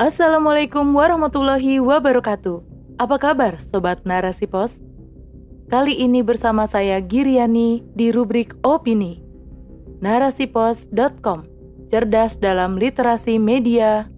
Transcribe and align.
Assalamualaikum 0.00 0.96
warahmatullahi 0.96 1.76
wabarakatuh. 1.76 2.64
Apa 2.96 3.20
kabar 3.20 3.60
Sobat 3.60 4.00
Narasi 4.08 4.48
Pos? 4.48 4.80
Kali 5.68 5.92
ini 5.92 6.24
bersama 6.24 6.64
saya 6.64 7.04
Giriani 7.04 7.84
di 7.92 8.08
rubrik 8.08 8.56
Opini. 8.64 9.20
Narasipos.com 10.00 11.44
Cerdas 11.92 12.40
dalam 12.40 12.80
literasi 12.80 13.36
media, 13.36 14.08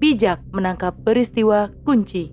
bijak 0.00 0.40
menangkap 0.56 0.96
peristiwa 1.04 1.68
kunci. 1.84 2.32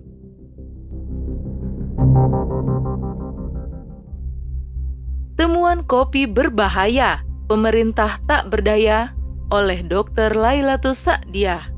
Temuan 5.36 5.84
kopi 5.84 6.24
berbahaya, 6.24 7.20
pemerintah 7.52 8.16
tak 8.24 8.48
berdaya 8.48 9.12
oleh 9.52 9.84
Dr. 9.84 10.32
Lailatus 10.32 11.04
Sa'diah. 11.04 11.73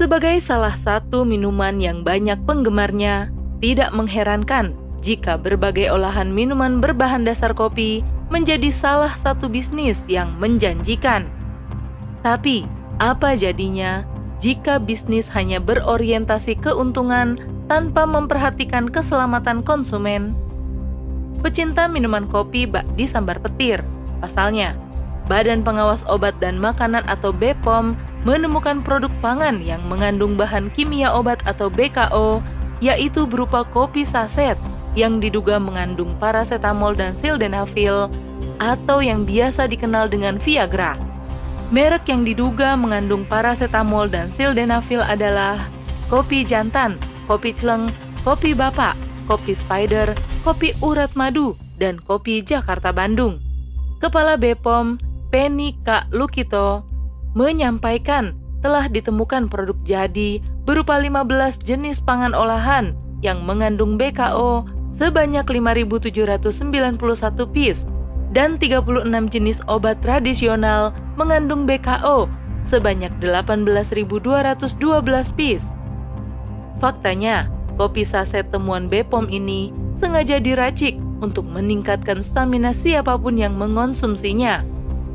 Sebagai 0.00 0.40
salah 0.40 0.80
satu 0.80 1.28
minuman 1.28 1.76
yang 1.76 2.00
banyak 2.00 2.40
penggemarnya, 2.48 3.28
tidak 3.60 3.92
mengherankan 3.92 4.72
jika 5.04 5.36
berbagai 5.36 5.92
olahan 5.92 6.32
minuman 6.32 6.80
berbahan 6.80 7.20
dasar 7.28 7.52
kopi 7.52 8.00
menjadi 8.32 8.72
salah 8.72 9.12
satu 9.20 9.52
bisnis 9.52 10.00
yang 10.08 10.32
menjanjikan. 10.40 11.28
Tapi, 12.24 12.64
apa 12.96 13.36
jadinya 13.36 14.08
jika 14.40 14.80
bisnis 14.80 15.28
hanya 15.36 15.60
berorientasi 15.60 16.56
keuntungan 16.64 17.36
tanpa 17.68 18.08
memperhatikan 18.08 18.88
keselamatan 18.88 19.60
konsumen? 19.60 20.32
Pecinta 21.44 21.84
minuman 21.84 22.24
kopi 22.24 22.64
bak 22.64 22.88
disambar 22.96 23.36
petir. 23.36 23.84
Pasalnya, 24.24 24.72
Badan 25.28 25.60
Pengawas 25.60 26.08
Obat 26.08 26.40
dan 26.40 26.56
Makanan 26.56 27.04
atau 27.04 27.36
BPOM 27.36 27.92
menemukan 28.24 28.84
produk 28.84 29.10
pangan 29.24 29.64
yang 29.64 29.80
mengandung 29.88 30.36
bahan 30.36 30.68
kimia 30.76 31.12
obat 31.12 31.40
atau 31.48 31.72
BKO, 31.72 32.44
yaitu 32.84 33.24
berupa 33.24 33.64
kopi 33.64 34.04
saset 34.04 34.56
yang 34.98 35.22
diduga 35.22 35.56
mengandung 35.56 36.10
paracetamol 36.18 36.92
dan 36.96 37.14
sildenafil 37.14 38.10
atau 38.60 38.98
yang 39.00 39.24
biasa 39.24 39.70
dikenal 39.70 40.10
dengan 40.10 40.36
Viagra. 40.36 40.98
Merek 41.70 42.10
yang 42.10 42.26
diduga 42.26 42.74
mengandung 42.74 43.22
paracetamol 43.24 44.10
dan 44.10 44.34
sildenafil 44.34 45.00
adalah 45.06 45.62
kopi 46.10 46.42
jantan, 46.42 46.98
kopi 47.30 47.54
celeng, 47.54 47.86
kopi 48.26 48.52
bapak, 48.52 48.98
kopi 49.30 49.54
spider, 49.54 50.10
kopi 50.42 50.74
urat 50.82 51.14
madu, 51.14 51.54
dan 51.78 52.02
kopi 52.02 52.42
Jakarta 52.42 52.90
Bandung. 52.90 53.38
Kepala 54.02 54.34
BPOM, 54.34 54.98
Penny 55.30 55.78
K. 55.86 56.10
Lukito, 56.10 56.82
menyampaikan 57.34 58.34
telah 58.60 58.86
ditemukan 58.90 59.48
produk 59.48 59.76
jadi 59.86 60.42
berupa 60.68 61.00
15 61.00 61.64
jenis 61.64 61.98
pangan 62.02 62.36
olahan 62.36 62.92
yang 63.24 63.44
mengandung 63.44 63.96
BKO 63.96 64.64
sebanyak 64.94 65.44
5.791 65.48 67.00
piece 67.54 67.88
dan 68.30 68.60
36 68.60 69.08
jenis 69.32 69.58
obat 69.66 69.98
tradisional 70.04 70.92
mengandung 71.16 71.64
BKO 71.66 72.30
sebanyak 72.62 73.10
18.212 73.18 74.76
piece. 75.34 75.72
Faktanya, 76.78 77.48
kopi 77.76 78.04
saset 78.04 78.44
temuan 78.52 78.88
Bepom 78.88 79.28
ini 79.28 79.72
sengaja 79.96 80.40
diracik 80.40 80.96
untuk 81.20 81.44
meningkatkan 81.44 82.24
stamina 82.24 82.72
siapa 82.72 83.16
pun 83.20 83.36
yang 83.36 83.56
mengonsumsinya. 83.56 84.64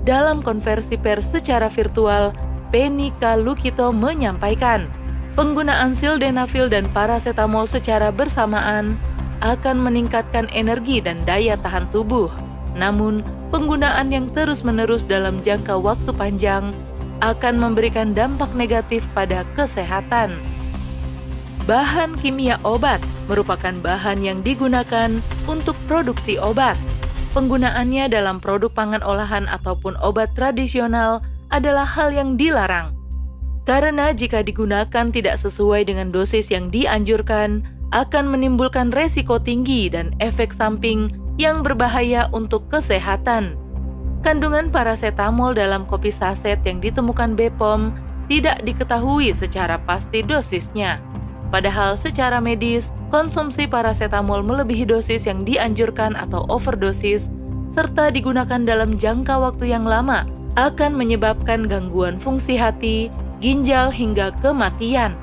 Dalam 0.06 0.46
konversi 0.46 1.02
pers 1.02 1.26
secara 1.34 1.66
virtual, 1.66 2.30
Penny 2.70 3.10
Lukito 3.42 3.90
menyampaikan, 3.90 4.86
penggunaan 5.34 5.98
sildenafil 5.98 6.70
dan 6.70 6.86
paracetamol 6.94 7.66
secara 7.66 8.14
bersamaan 8.14 8.94
akan 9.42 9.82
meningkatkan 9.82 10.46
energi 10.54 11.02
dan 11.02 11.18
daya 11.26 11.58
tahan 11.58 11.90
tubuh. 11.90 12.30
Namun, 12.78 13.26
penggunaan 13.50 14.14
yang 14.14 14.30
terus-menerus 14.30 15.02
dalam 15.10 15.42
jangka 15.42 15.74
waktu 15.82 16.14
panjang 16.14 16.70
akan 17.26 17.58
memberikan 17.58 18.14
dampak 18.14 18.54
negatif 18.54 19.02
pada 19.18 19.42
kesehatan. 19.58 20.38
Bahan 21.66 22.14
kimia 22.22 22.62
obat 22.62 23.02
merupakan 23.26 23.74
bahan 23.82 24.22
yang 24.22 24.46
digunakan 24.46 25.10
untuk 25.50 25.74
produksi 25.90 26.38
obat 26.38 26.78
penggunaannya 27.36 28.08
dalam 28.08 28.40
produk 28.40 28.72
pangan 28.72 29.04
olahan 29.04 29.52
ataupun 29.52 30.00
obat 30.00 30.32
tradisional 30.40 31.20
adalah 31.52 31.84
hal 31.84 32.16
yang 32.16 32.40
dilarang. 32.40 32.96
Karena 33.68 34.16
jika 34.16 34.40
digunakan 34.40 35.12
tidak 35.12 35.36
sesuai 35.36 35.92
dengan 35.92 36.16
dosis 36.16 36.48
yang 36.48 36.72
dianjurkan, 36.72 37.68
akan 37.92 38.26
menimbulkan 38.32 38.96
resiko 38.96 39.36
tinggi 39.38 39.92
dan 39.92 40.16
efek 40.24 40.56
samping 40.56 41.12
yang 41.36 41.62
berbahaya 41.62 42.32
untuk 42.32 42.64
kesehatan. 42.72 43.60
Kandungan 44.24 44.74
paracetamol 44.74 45.54
dalam 45.54 45.86
kopi 45.86 46.10
saset 46.10 46.58
yang 46.66 46.82
ditemukan 46.82 47.38
BPOM 47.38 47.94
tidak 48.26 48.64
diketahui 48.66 49.30
secara 49.36 49.78
pasti 49.86 50.26
dosisnya. 50.26 50.98
Padahal 51.54 51.96
secara 51.96 52.42
medis, 52.42 52.90
konsumsi 53.14 53.70
paracetamol 53.70 54.42
melebihi 54.42 54.90
dosis 54.90 55.30
yang 55.30 55.46
dianjurkan 55.46 56.18
atau 56.18 56.44
overdosis, 56.50 57.30
serta 57.70 58.10
digunakan 58.10 58.64
dalam 58.64 58.98
jangka 58.98 59.36
waktu 59.38 59.72
yang 59.72 59.86
lama, 59.86 60.26
akan 60.56 60.96
menyebabkan 60.96 61.68
gangguan 61.68 62.18
fungsi 62.24 62.56
hati, 62.56 63.12
ginjal, 63.44 63.92
hingga 63.92 64.32
kematian. 64.40 65.14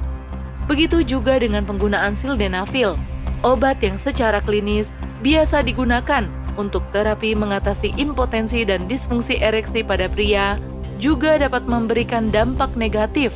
Begitu 0.68 1.02
juga 1.02 1.40
dengan 1.40 1.66
penggunaan 1.66 2.14
sildenafil, 2.14 2.94
obat 3.42 3.82
yang 3.82 3.98
secara 3.98 4.38
klinis 4.44 4.92
biasa 5.24 5.64
digunakan 5.64 6.28
untuk 6.60 6.84
terapi 6.92 7.32
mengatasi 7.32 7.96
impotensi 7.96 8.62
dan 8.68 8.84
disfungsi 8.86 9.40
ereksi 9.40 9.80
pada 9.80 10.06
pria, 10.12 10.60
juga 11.00 11.40
dapat 11.40 11.64
memberikan 11.66 12.28
dampak 12.30 12.70
negatif, 12.78 13.32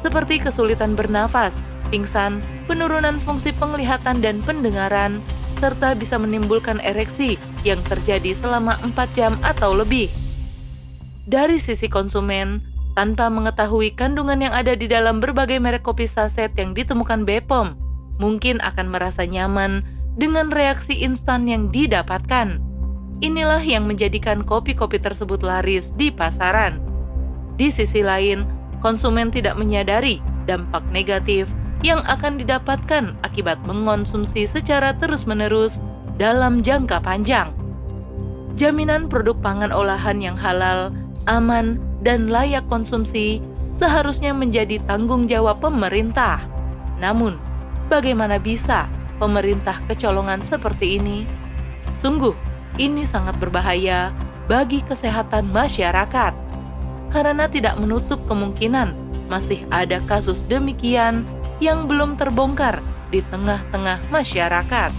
seperti 0.00 0.40
kesulitan 0.40 0.96
bernafas, 0.96 1.54
pingsan, 1.88 2.40
penurunan 2.70 3.18
fungsi 3.22 3.52
penglihatan 3.56 4.22
dan 4.22 4.40
pendengaran, 4.44 5.18
serta 5.58 5.96
bisa 5.96 6.20
menimbulkan 6.20 6.82
ereksi 6.84 7.40
yang 7.64 7.80
terjadi 7.88 8.36
selama 8.36 8.76
4 8.84 9.16
jam 9.16 9.32
atau 9.40 9.72
lebih. 9.72 10.12
Dari 11.24 11.56
sisi 11.56 11.88
konsumen, 11.88 12.60
tanpa 12.94 13.32
mengetahui 13.32 13.96
kandungan 13.96 14.44
yang 14.44 14.54
ada 14.54 14.76
di 14.76 14.86
dalam 14.86 15.18
berbagai 15.18 15.58
merek 15.58 15.82
kopi 15.82 16.04
saset 16.04 16.52
yang 16.60 16.76
ditemukan 16.76 17.24
BPOM, 17.24 17.74
mungkin 18.20 18.62
akan 18.62 18.92
merasa 18.92 19.24
nyaman 19.24 19.82
dengan 20.20 20.52
reaksi 20.52 20.94
instan 20.94 21.48
yang 21.48 21.72
didapatkan. 21.72 22.60
Inilah 23.24 23.62
yang 23.62 23.88
menjadikan 23.88 24.44
kopi-kopi 24.44 25.00
tersebut 25.00 25.40
laris 25.42 25.90
di 25.96 26.12
pasaran. 26.12 26.78
Di 27.56 27.70
sisi 27.70 28.04
lain, 28.04 28.44
konsumen 28.84 29.32
tidak 29.32 29.56
menyadari 29.56 30.20
dampak 30.44 30.84
negatif 30.92 31.48
yang 31.84 32.00
akan 32.08 32.40
didapatkan 32.40 33.12
akibat 33.20 33.60
mengonsumsi 33.68 34.48
secara 34.48 34.96
terus-menerus 34.96 35.76
dalam 36.16 36.64
jangka 36.64 37.04
panjang. 37.04 37.52
Jaminan 38.56 39.12
produk 39.12 39.36
pangan 39.44 39.68
olahan 39.68 40.16
yang 40.24 40.32
halal, 40.40 40.88
aman, 41.28 41.76
dan 42.00 42.32
layak 42.32 42.64
konsumsi 42.72 43.44
seharusnya 43.76 44.32
menjadi 44.32 44.80
tanggung 44.88 45.28
jawab 45.28 45.60
pemerintah. 45.60 46.40
Namun, 46.96 47.36
bagaimana 47.92 48.40
bisa 48.40 48.88
pemerintah 49.20 49.76
kecolongan 49.84 50.40
seperti 50.40 50.96
ini? 50.96 51.28
Sungguh, 52.00 52.32
ini 52.80 53.04
sangat 53.04 53.36
berbahaya 53.36 54.08
bagi 54.48 54.80
kesehatan 54.88 55.52
masyarakat 55.52 56.32
karena 57.12 57.44
tidak 57.46 57.76
menutup 57.76 58.18
kemungkinan 58.24 58.96
masih 59.28 59.62
ada 59.72 60.02
kasus 60.04 60.44
demikian 60.46 61.24
yang 61.62 61.86
belum 61.86 62.18
terbongkar 62.18 62.82
di 63.14 63.22
tengah-tengah 63.30 64.02
masyarakat. 64.10 64.90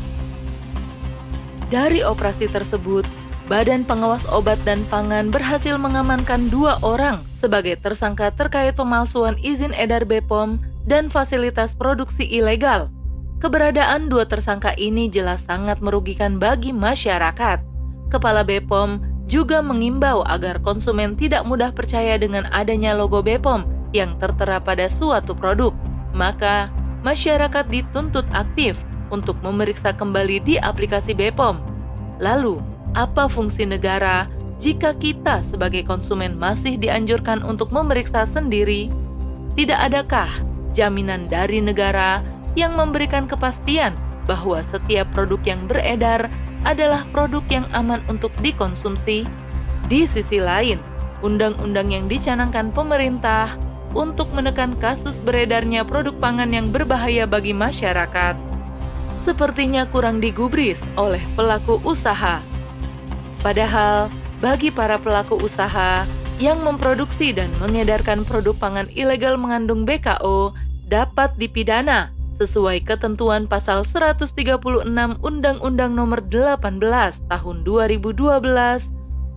Dari 1.67 2.05
operasi 2.05 2.45
tersebut, 2.47 3.03
Badan 3.45 3.85
Pengawas 3.85 4.25
Obat 4.33 4.57
dan 4.65 4.81
Pangan 4.89 5.29
berhasil 5.29 5.77
mengamankan 5.77 6.49
dua 6.49 6.81
orang 6.81 7.21
sebagai 7.37 7.77
tersangka 7.77 8.33
terkait 8.33 8.73
pemalsuan 8.73 9.37
izin 9.37 9.69
edar 9.77 10.01
BPOM 10.01 10.57
dan 10.89 11.13
fasilitas 11.13 11.77
produksi 11.77 12.25
ilegal. 12.25 12.89
Keberadaan 13.37 14.09
dua 14.09 14.25
tersangka 14.25 14.73
ini 14.79 15.11
jelas 15.13 15.45
sangat 15.45 15.77
merugikan 15.77 16.41
bagi 16.41 16.73
masyarakat. 16.73 17.61
Kepala 18.09 18.41
BPOM 18.41 18.97
juga 19.29 19.61
mengimbau 19.61 20.25
agar 20.25 20.57
konsumen 20.65 21.13
tidak 21.13 21.45
mudah 21.45 21.69
percaya 21.69 22.17
dengan 22.17 22.49
adanya 22.49 22.97
logo 22.97 23.21
BPOM 23.21 23.65
yang 23.93 24.17
tertera 24.17 24.57
pada 24.57 24.89
suatu 24.89 25.37
produk 25.37 25.73
maka 26.15 26.71
masyarakat 27.03 27.67
dituntut 27.67 28.25
aktif 28.31 28.79
untuk 29.11 29.35
memeriksa 29.43 29.91
kembali 29.91 30.41
di 30.41 30.55
aplikasi 30.57 31.11
BPOM. 31.13 31.59
Lalu, 32.23 32.63
apa 32.95 33.27
fungsi 33.27 33.67
negara 33.67 34.25
jika 34.63 34.95
kita 34.95 35.43
sebagai 35.43 35.83
konsumen 35.83 36.39
masih 36.39 36.79
dianjurkan 36.79 37.43
untuk 37.43 37.69
memeriksa 37.75 38.23
sendiri? 38.25 38.87
tidak 39.55 39.79
adakah 39.87 40.29
jaminan 40.75 41.25
dari 41.31 41.63
negara 41.63 42.19
yang 42.59 42.75
memberikan 42.75 43.23
kepastian 43.25 43.95
bahwa 44.27 44.59
setiap 44.59 45.07
produk 45.15 45.39
yang 45.47 45.63
beredar 45.65 46.27
adalah 46.67 47.07
produk 47.15 47.43
yang 47.47 47.65
aman 47.71 48.03
untuk 48.11 48.35
dikonsumsi? 48.43 49.23
Di 49.87 50.03
sisi 50.03 50.43
lain, 50.43 50.77
undang-undang 51.23 51.87
yang 51.87 52.05
dicanangkan 52.11 52.75
pemerintah 52.75 53.55
untuk 53.95 54.27
menekan 54.35 54.75
kasus 54.77 55.17
beredarnya 55.23 55.87
produk 55.87 56.13
pangan 56.19 56.51
yang 56.51 56.69
berbahaya 56.69 57.23
bagi 57.23 57.55
masyarakat 57.55 58.55
sepertinya 59.25 59.89
kurang 59.89 60.21
digubris 60.21 60.77
oleh 60.93 61.19
pelaku 61.33 61.81
usaha. 61.81 62.37
Padahal, 63.41 64.13
bagi 64.37 64.69
para 64.69 65.01
pelaku 65.01 65.41
usaha 65.41 66.05
yang 66.37 66.61
memproduksi 66.61 67.33
dan 67.33 67.49
mengedarkan 67.57 68.21
produk 68.21 68.53
pangan 68.53 68.85
ilegal 68.93 69.33
mengandung 69.41 69.81
BKO 69.81 70.53
dapat 70.85 71.33
dipidana 71.41 72.13
sesuai 72.37 72.85
ketentuan 72.85 73.49
pasal 73.49 73.81
136 73.81 74.35
Undang-Undang 75.23 75.91
Nomor 75.95 76.19
18 76.29 76.83
Tahun 77.31 77.57
2012 77.63 78.11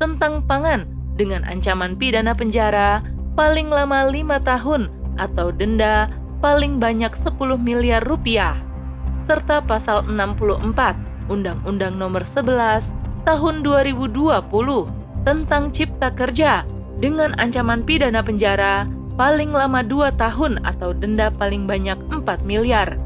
tentang 0.03 0.43
pangan 0.45 0.85
dengan 1.15 1.47
ancaman 1.47 1.95
pidana 1.95 2.35
penjara 2.35 3.01
paling 3.39 3.71
lama 3.71 4.11
lima 4.11 4.43
tahun 4.43 4.91
atau 5.15 5.55
denda 5.55 6.11
paling 6.43 6.83
banyak 6.83 7.15
10 7.15 7.39
miliar 7.63 8.03
rupiah 8.03 8.59
serta 9.31 9.63
pasal 9.63 10.03
64 10.11 10.75
Undang-Undang 11.31 11.95
Nomor 11.95 12.27
11 12.27 12.91
Tahun 13.23 13.55
2020 13.63 14.43
tentang 15.23 15.71
Cipta 15.71 16.11
Kerja 16.11 16.67
dengan 16.99 17.31
ancaman 17.39 17.87
pidana 17.87 18.27
penjara 18.27 18.91
paling 19.15 19.55
lama 19.55 19.87
2 19.87 20.19
tahun 20.19 20.59
atau 20.67 20.91
denda 20.91 21.31
paling 21.31 21.63
banyak 21.69 21.99
4 22.11 22.43
miliar. 22.43 22.99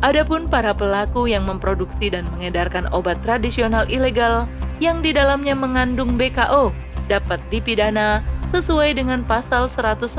Adapun 0.00 0.48
para 0.48 0.72
pelaku 0.72 1.28
yang 1.28 1.44
memproduksi 1.44 2.08
dan 2.08 2.24
mengedarkan 2.32 2.88
obat 2.94 3.20
tradisional 3.26 3.84
ilegal 3.90 4.48
yang 4.80 5.02
di 5.04 5.10
dalamnya 5.10 5.58
mengandung 5.58 6.14
BKO 6.14 6.70
dapat 7.10 7.42
dipidana 7.50 8.22
sesuai 8.52 8.96
dengan 8.96 9.24
pasal 9.24 9.68
196 9.68 10.18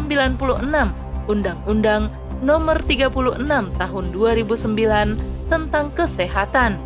Undang-Undang 1.29 2.03
Nomor 2.39 2.79
36 2.87 3.43
Tahun 3.75 4.05
2009 4.15 5.51
tentang 5.51 5.85
kesehatan. 5.91 6.79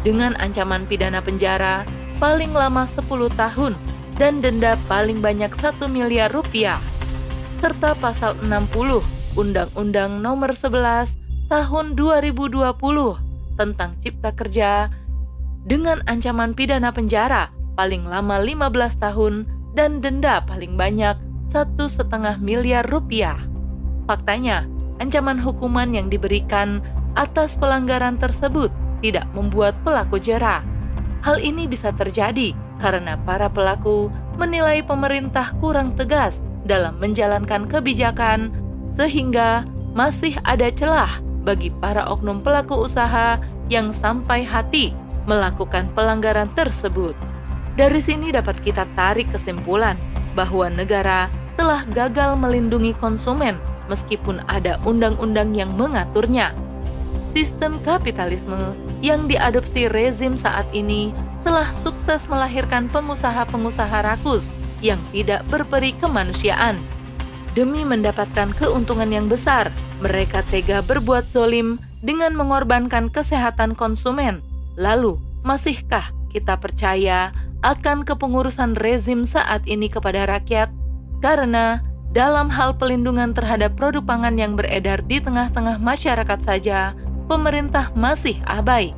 Dengan 0.00 0.32
ancaman 0.40 0.88
pidana 0.88 1.20
penjara 1.20 1.84
paling 2.16 2.52
lama 2.56 2.88
10 2.88 3.04
tahun 3.36 3.72
dan 4.16 4.38
denda 4.40 4.78
paling 4.86 5.18
banyak 5.18 5.50
1 5.52 5.84
miliar 5.90 6.30
rupiah 6.30 6.78
serta 7.64 7.96
pasal 7.96 8.36
60 8.44 9.00
Undang-Undang 9.40 10.20
Nomor 10.20 10.52
11 10.52 11.16
Tahun 11.44 11.86
2020 11.96 12.64
tentang 13.60 13.90
Cipta 14.00 14.32
Kerja. 14.32 14.88
Dengan 15.64 16.00
ancaman 16.08 16.52
pidana 16.52 16.92
penjara 16.92 17.48
paling 17.76 18.04
lama 18.04 18.40
15 18.40 19.00
tahun 19.00 19.48
dan 19.74 19.98
denda 19.98 20.40
paling 20.46 20.78
banyak 20.78 21.18
satu 21.50 21.86
setengah 21.90 22.38
miliar 22.38 22.86
rupiah. 22.88 23.38
Faktanya, 24.06 24.66
ancaman 24.98 25.38
hukuman 25.38 25.94
yang 25.94 26.10
diberikan 26.10 26.82
atas 27.14 27.54
pelanggaran 27.54 28.18
tersebut 28.18 28.70
tidak 29.02 29.26
membuat 29.34 29.74
pelaku 29.86 30.18
jerah. 30.18 30.62
Hal 31.22 31.38
ini 31.38 31.70
bisa 31.70 31.94
terjadi 31.94 32.54
karena 32.82 33.18
para 33.22 33.46
pelaku 33.46 34.10
menilai 34.36 34.82
pemerintah 34.82 35.54
kurang 35.62 35.94
tegas 35.94 36.42
dalam 36.66 36.98
menjalankan 36.98 37.70
kebijakan, 37.70 38.50
sehingga 38.98 39.64
masih 39.94 40.34
ada 40.42 40.68
celah 40.74 41.22
bagi 41.46 41.70
para 41.78 42.08
oknum 42.08 42.42
pelaku 42.42 42.88
usaha 42.88 43.38
yang 43.70 43.94
sampai 43.94 44.42
hati 44.44 44.92
melakukan 45.24 45.88
pelanggaran 45.96 46.50
tersebut. 46.52 47.16
Dari 47.74 47.98
sini 47.98 48.30
dapat 48.30 48.62
kita 48.62 48.86
tarik 48.94 49.26
kesimpulan 49.34 49.98
bahwa 50.38 50.70
negara 50.70 51.26
telah 51.58 51.82
gagal 51.90 52.38
melindungi 52.38 52.94
konsumen 53.02 53.58
meskipun 53.90 54.42
ada 54.46 54.78
undang-undang 54.86 55.54
yang 55.54 55.74
mengaturnya. 55.74 56.54
Sistem 57.34 57.82
kapitalisme 57.82 58.78
yang 59.02 59.26
diadopsi 59.26 59.90
rezim 59.90 60.38
saat 60.38 60.66
ini 60.70 61.10
telah 61.42 61.66
sukses 61.82 62.30
melahirkan 62.30 62.86
pengusaha-pengusaha 62.88 64.06
rakus 64.06 64.46
yang 64.78 64.98
tidak 65.10 65.42
berperi 65.50 65.92
kemanusiaan. 65.98 66.78
Demi 67.58 67.82
mendapatkan 67.82 68.54
keuntungan 68.54 69.10
yang 69.10 69.26
besar, 69.26 69.70
mereka 70.02 70.42
tega 70.50 70.82
berbuat 70.82 71.26
zolim 71.30 71.78
dengan 72.02 72.34
mengorbankan 72.34 73.10
kesehatan 73.10 73.78
konsumen. 73.78 74.42
Lalu, 74.74 75.18
masihkah 75.46 76.10
kita 76.34 76.58
percaya 76.58 77.30
akan 77.64 78.04
kepengurusan 78.04 78.76
rezim 78.76 79.24
saat 79.24 79.64
ini 79.64 79.88
kepada 79.88 80.28
rakyat, 80.28 80.68
karena 81.24 81.80
dalam 82.12 82.52
hal 82.52 82.76
pelindungan 82.76 83.32
terhadap 83.32 83.74
produk 83.74 84.04
pangan 84.04 84.36
yang 84.36 84.54
beredar 84.54 85.00
di 85.08 85.18
tengah-tengah 85.18 85.80
masyarakat 85.80 86.40
saja, 86.44 86.92
pemerintah 87.26 87.90
masih 87.96 88.36
abai. 88.44 88.92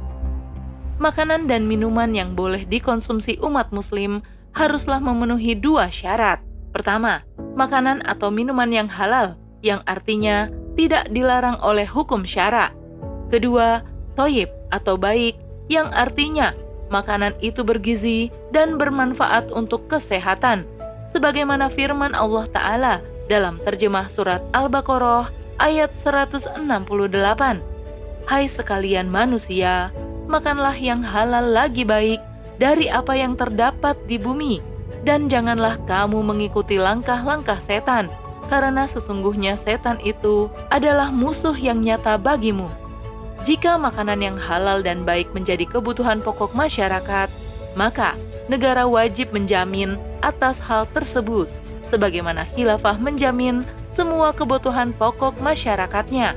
Makanan 0.99 1.47
dan 1.47 1.65
minuman 1.65 2.11
yang 2.13 2.35
boleh 2.35 2.67
dikonsumsi 2.67 3.39
umat 3.41 3.71
Muslim 3.71 4.21
haruslah 4.53 4.99
memenuhi 4.99 5.55
dua 5.55 5.89
syarat. 5.89 6.43
Pertama, 6.75 7.25
makanan 7.57 8.05
atau 8.05 8.29
minuman 8.29 8.69
yang 8.69 8.91
halal, 8.91 9.39
yang 9.65 9.81
artinya 9.89 10.53
tidak 10.77 11.09
dilarang 11.09 11.57
oleh 11.65 11.89
hukum 11.89 12.27
syara. 12.27 12.73
Kedua, 13.33 13.81
toyib 14.13 14.53
atau 14.73 15.01
baik, 15.01 15.41
yang 15.73 15.89
artinya 15.93 16.53
makanan 16.89 17.35
itu 17.43 17.63
bergizi 17.67 18.31
dan 18.55 18.79
bermanfaat 18.79 19.51
untuk 19.51 19.87
kesehatan, 19.91 20.65
sebagaimana 21.11 21.71
firman 21.73 22.15
Allah 22.15 22.47
Ta'ala 22.51 22.95
dalam 23.27 23.59
terjemah 23.63 24.07
surat 24.07 24.43
Al-Baqarah 24.55 25.31
ayat 25.59 25.91
168. 25.99 26.63
Hai 28.27 28.45
sekalian 28.51 29.07
manusia, 29.07 29.95
makanlah 30.27 30.75
yang 30.75 31.03
halal 31.03 31.47
lagi 31.47 31.87
baik 31.87 32.19
dari 32.59 32.91
apa 32.91 33.15
yang 33.15 33.39
terdapat 33.39 33.95
di 34.11 34.19
bumi, 34.19 34.59
dan 35.07 35.31
janganlah 35.31 35.79
kamu 35.87 36.23
mengikuti 36.23 36.75
langkah-langkah 36.79 37.63
setan, 37.63 38.11
karena 38.51 38.87
sesungguhnya 38.87 39.55
setan 39.59 39.99
itu 40.03 40.51
adalah 40.71 41.11
musuh 41.11 41.55
yang 41.55 41.83
nyata 41.83 42.19
bagimu. 42.19 42.67
Jika 43.47 43.79
makanan 43.79 44.27
yang 44.27 44.35
halal 44.35 44.83
dan 44.83 45.07
baik 45.07 45.31
menjadi 45.31 45.71
kebutuhan 45.71 46.19
pokok 46.19 46.51
masyarakat, 46.59 47.31
maka 47.79 48.19
negara 48.51 48.91
wajib 48.91 49.31
menjamin 49.31 49.95
atas 50.19 50.59
hal 50.59 50.91
tersebut, 50.91 51.47
sebagaimana 51.87 52.43
khilafah 52.59 52.99
menjamin 52.99 53.63
semua 53.95 54.35
kebutuhan 54.35 54.91
pokok 54.99 55.39
masyarakatnya, 55.39 56.35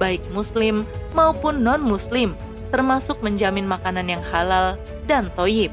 baik 0.00 0.24
Muslim 0.32 0.88
maupun 1.12 1.60
non-Muslim, 1.60 2.32
termasuk 2.72 3.20
menjamin 3.20 3.68
makanan 3.68 4.08
yang 4.08 4.24
halal 4.32 4.80
dan 5.04 5.28
toyib. 5.36 5.68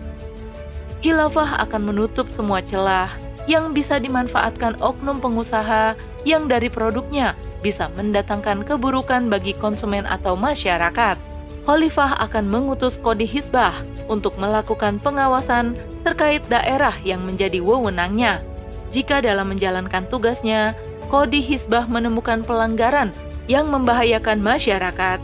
Khilafah 1.00 1.64
akan 1.64 1.96
menutup 1.96 2.28
semua 2.28 2.60
celah 2.60 3.16
yang 3.46 3.76
bisa 3.76 4.00
dimanfaatkan 4.00 4.80
oknum 4.80 5.20
pengusaha 5.20 5.96
yang 6.24 6.48
dari 6.48 6.72
produknya 6.72 7.36
bisa 7.60 7.92
mendatangkan 7.96 8.64
keburukan 8.64 9.28
bagi 9.28 9.52
konsumen 9.56 10.08
atau 10.08 10.36
masyarakat. 10.40 11.20
Khalifah 11.64 12.20
akan 12.28 12.52
mengutus 12.52 13.00
Kodi 13.00 13.24
Hisbah 13.24 13.72
untuk 14.12 14.36
melakukan 14.36 15.00
pengawasan 15.00 15.80
terkait 16.04 16.44
daerah 16.52 16.92
yang 17.08 17.24
menjadi 17.24 17.64
wewenangnya. 17.64 18.44
Jika 18.92 19.24
dalam 19.24 19.56
menjalankan 19.56 20.04
tugasnya, 20.12 20.76
Kodi 21.08 21.40
Hisbah 21.40 21.88
menemukan 21.88 22.44
pelanggaran 22.44 23.16
yang 23.48 23.72
membahayakan 23.72 24.44
masyarakat, 24.44 25.20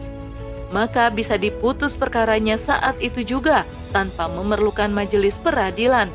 maka 0.72 1.10
bisa 1.10 1.36
diputus 1.36 1.98
perkaranya 1.98 2.56
saat 2.56 2.96
itu 3.02 3.26
juga 3.26 3.66
tanpa 3.92 4.30
memerlukan 4.32 4.92
majelis 4.94 5.36
peradilan 5.42 6.08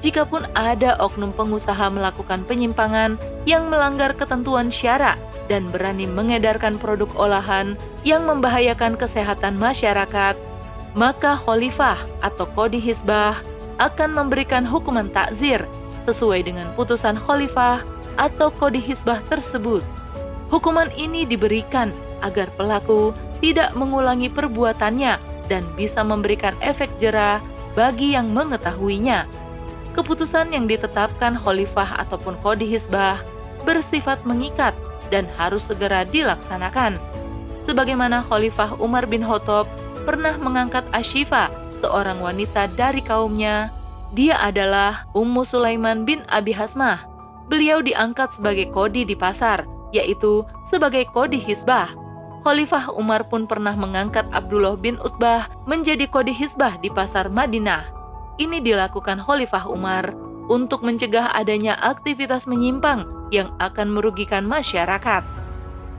jikapun 0.00 0.48
ada 0.56 0.96
oknum 1.00 1.32
pengusaha 1.36 1.92
melakukan 1.92 2.44
penyimpangan 2.48 3.20
yang 3.44 3.68
melanggar 3.68 4.16
ketentuan 4.16 4.72
syara 4.72 5.16
dan 5.52 5.68
berani 5.68 6.08
mengedarkan 6.08 6.80
produk 6.80 7.08
olahan 7.16 7.76
yang 8.06 8.24
membahayakan 8.24 8.96
kesehatan 8.96 9.60
masyarakat, 9.60 10.36
maka 10.96 11.36
khalifah 11.36 12.00
atau 12.24 12.48
kodi 12.56 12.80
hisbah 12.80 13.38
akan 13.80 14.12
memberikan 14.12 14.64
hukuman 14.64 15.08
takzir 15.12 15.64
sesuai 16.08 16.48
dengan 16.48 16.68
putusan 16.74 17.16
khalifah 17.16 17.84
atau 18.16 18.48
kodi 18.52 18.80
hisbah 18.80 19.20
tersebut. 19.28 19.84
Hukuman 20.50 20.90
ini 20.98 21.28
diberikan 21.28 21.94
agar 22.20 22.50
pelaku 22.58 23.14
tidak 23.40 23.72
mengulangi 23.72 24.28
perbuatannya 24.28 25.16
dan 25.48 25.62
bisa 25.74 26.04
memberikan 26.04 26.52
efek 26.60 26.90
jerah 27.00 27.40
bagi 27.72 28.18
yang 28.18 28.34
mengetahuinya 28.34 29.24
keputusan 30.00 30.56
yang 30.56 30.64
ditetapkan 30.64 31.36
khalifah 31.36 32.00
ataupun 32.08 32.32
kodi 32.40 32.64
hisbah 32.64 33.20
bersifat 33.68 34.16
mengikat 34.24 34.72
dan 35.12 35.28
harus 35.36 35.68
segera 35.68 36.08
dilaksanakan. 36.08 36.96
Sebagaimana 37.68 38.24
Khalifah 38.24 38.80
Umar 38.80 39.04
bin 39.04 39.20
Khattab 39.20 39.68
pernah 40.08 40.32
mengangkat 40.40 40.86
Ashifa, 40.96 41.52
seorang 41.84 42.16
wanita 42.24 42.72
dari 42.72 43.04
kaumnya. 43.04 43.68
Dia 44.16 44.40
adalah 44.40 45.06
Ummu 45.12 45.44
Sulaiman 45.46 46.08
bin 46.08 46.24
Abi 46.32 46.50
Hasmah. 46.50 47.04
Beliau 47.46 47.84
diangkat 47.84 48.34
sebagai 48.34 48.72
kodi 48.72 49.04
di 49.06 49.14
pasar, 49.14 49.68
yaitu 49.92 50.42
sebagai 50.72 51.04
kodi 51.12 51.38
hisbah. 51.38 51.92
Khalifah 52.40 52.90
Umar 52.96 53.28
pun 53.28 53.44
pernah 53.44 53.76
mengangkat 53.76 54.24
Abdullah 54.32 54.74
bin 54.80 54.96
Utbah 55.04 55.52
menjadi 55.68 56.08
kodi 56.08 56.32
hisbah 56.32 56.80
di 56.80 56.88
pasar 56.88 57.28
Madinah. 57.28 57.99
Ini 58.40 58.64
dilakukan 58.64 59.20
Khalifah 59.20 59.68
Umar 59.68 60.16
untuk 60.48 60.80
mencegah 60.80 61.28
adanya 61.36 61.76
aktivitas 61.76 62.48
menyimpang 62.48 63.04
yang 63.28 63.52
akan 63.60 63.92
merugikan 63.92 64.48
masyarakat. 64.48 65.20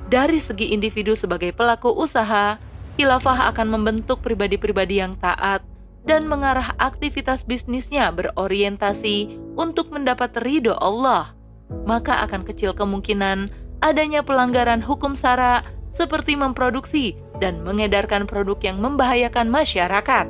Dari 0.10 0.42
segi 0.42 0.74
individu 0.74 1.14
sebagai 1.14 1.54
pelaku 1.54 1.94
usaha, 1.94 2.58
khilafah 2.98 3.54
akan 3.54 3.78
membentuk 3.78 4.26
pribadi-pribadi 4.26 5.06
yang 5.06 5.14
taat 5.22 5.62
dan 6.02 6.26
mengarah 6.26 6.74
aktivitas 6.82 7.46
bisnisnya 7.46 8.10
berorientasi 8.10 9.38
untuk 9.54 9.94
mendapat 9.94 10.34
ridho 10.42 10.74
Allah. 10.82 11.38
Maka 11.86 12.26
akan 12.26 12.42
kecil 12.42 12.74
kemungkinan 12.74 13.54
adanya 13.86 14.26
pelanggaran 14.26 14.82
hukum 14.82 15.14
sara 15.14 15.62
seperti 15.94 16.34
memproduksi 16.34 17.14
dan 17.38 17.62
mengedarkan 17.62 18.26
produk 18.26 18.58
yang 18.66 18.82
membahayakan 18.82 19.46
masyarakat. 19.46 20.26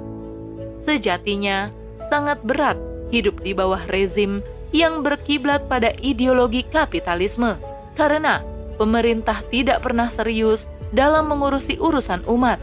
Sejatinya, 0.83 1.80
sangat 2.11 2.43
berat 2.43 2.75
hidup 3.15 3.39
di 3.39 3.55
bawah 3.55 3.79
rezim 3.87 4.43
yang 4.75 4.99
berkiblat 4.99 5.63
pada 5.71 5.95
ideologi 6.03 6.67
kapitalisme, 6.67 7.55
karena 7.95 8.43
pemerintah 8.75 9.39
tidak 9.47 9.83
pernah 9.83 10.11
serius 10.11 10.67
dalam 10.91 11.31
mengurusi 11.31 11.79
urusan 11.79 12.27
umat. 12.27 12.59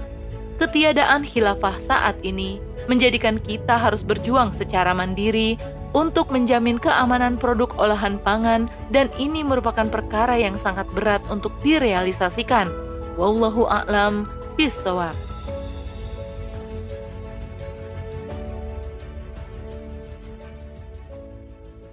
Ketiadaan 0.60 1.24
khilafah 1.24 1.80
saat 1.80 2.20
ini 2.20 2.60
menjadikan 2.88 3.40
kita 3.40 3.76
harus 3.76 4.04
berjuang 4.04 4.52
secara 4.52 4.92
mandiri 4.92 5.56
untuk 5.96 6.28
menjamin 6.32 6.76
keamanan 6.76 7.40
produk 7.40 7.72
olahan 7.80 8.20
pangan 8.20 8.68
dan 8.92 9.08
ini 9.16 9.40
merupakan 9.40 9.88
perkara 9.88 10.36
yang 10.36 10.56
sangat 10.60 10.84
berat 10.92 11.24
untuk 11.32 11.52
direalisasikan. 11.64 12.68
Wallahu 13.16 13.68
a'lam 13.68 14.28
bishawab. 14.56 15.16